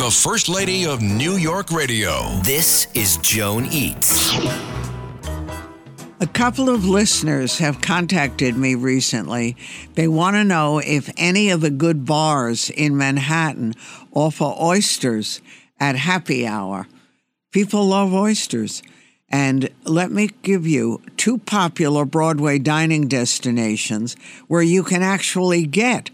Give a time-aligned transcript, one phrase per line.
[0.00, 2.26] The First Lady of New York Radio.
[2.42, 4.34] This is Joan Eats.
[6.20, 9.58] A couple of listeners have contacted me recently.
[9.96, 13.74] They want to know if any of the good bars in Manhattan
[14.12, 15.42] offer oysters
[15.78, 16.86] at happy hour.
[17.52, 18.82] People love oysters.
[19.28, 24.16] And let me give you two popular Broadway dining destinations
[24.48, 26.08] where you can actually get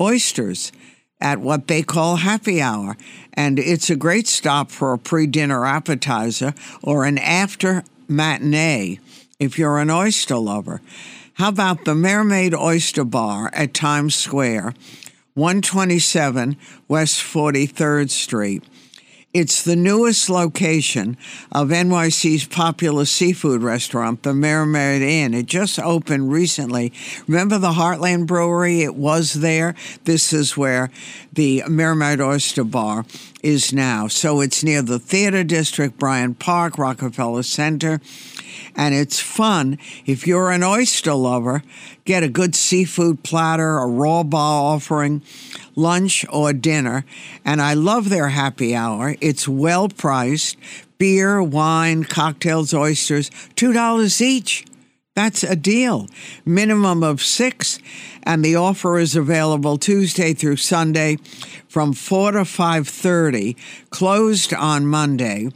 [0.00, 0.72] oysters
[1.20, 2.96] at what they call happy hour.
[3.34, 9.00] And it's a great stop for a pre dinner appetizer or an after matinee
[9.38, 10.80] if you're an oyster lover.
[11.34, 14.74] How about the Mermaid Oyster Bar at Times Square,
[15.34, 16.56] 127
[16.88, 18.64] West 43rd Street?
[19.34, 21.18] It's the newest location
[21.52, 25.34] of NYC's popular seafood restaurant, the Mermaid Inn.
[25.34, 26.94] It just opened recently.
[27.26, 28.80] Remember the Heartland Brewery?
[28.80, 29.74] It was there.
[30.04, 30.90] This is where
[31.30, 33.04] the Mermaid Oyster Bar
[33.42, 34.08] is now.
[34.08, 38.00] So it's near the Theater District, Bryant Park, Rockefeller Center.
[38.74, 39.76] And it's fun.
[40.06, 41.62] If you're an oyster lover,
[42.06, 45.22] get a good seafood platter, a raw bar offering,
[45.78, 47.04] lunch or dinner.
[47.44, 49.16] And I love their happy hour.
[49.20, 50.56] It's well priced
[50.98, 54.64] beer, wine, cocktails, oysters, $2 each.
[55.14, 56.06] That's a deal.
[56.44, 57.78] Minimum of six,
[58.22, 61.18] and the offer is available Tuesday through Sunday
[61.68, 63.56] from 4 to 5.30,
[63.90, 65.50] closed on Monday.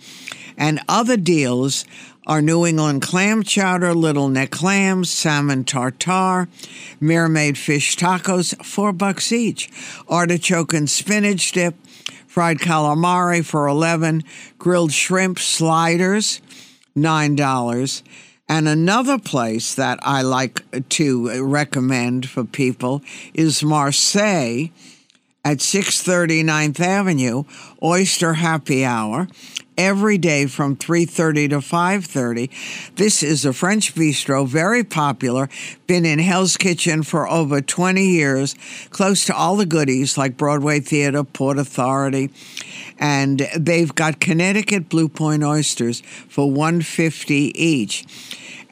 [0.62, 1.84] And other deals
[2.24, 6.46] are New England clam chowder, little neck clams, salmon tartare,
[7.00, 9.68] mermaid fish tacos, four bucks each.
[10.08, 11.74] Artichoke and spinach dip,
[12.28, 14.22] fried calamari for 11,
[14.56, 16.40] grilled shrimp sliders,
[16.96, 18.02] $9.
[18.48, 23.02] And another place that I like to recommend for people
[23.34, 24.68] is Marseille
[25.44, 27.42] at 630 9th Avenue,
[27.82, 29.26] Oyster Happy Hour
[29.76, 32.50] every day from 3:30 to 5:30.
[32.96, 35.48] This is a French bistro, very popular,
[35.86, 38.54] been in Hell's Kitchen for over 20 years,
[38.90, 42.30] close to all the goodies like Broadway Theater, Port Authority,
[42.98, 48.04] and they've got Connecticut Blue Point oysters for 150 each.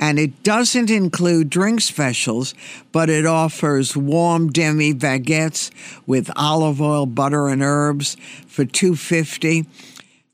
[0.02, 2.54] And it doesn't include drink specials,
[2.90, 5.70] but it offers warm demi baguettes
[6.06, 8.16] with olive oil, butter, and herbs
[8.46, 9.66] for 250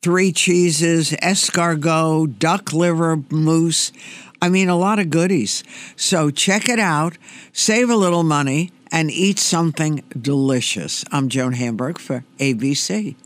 [0.02, 3.92] three cheeses, escargot, duck liver mousse.
[4.40, 5.64] I mean, a lot of goodies.
[5.96, 7.18] So check it out,
[7.52, 11.04] save a little money, and eat something delicious.
[11.10, 13.16] I'm Joan Hamburg for ABC.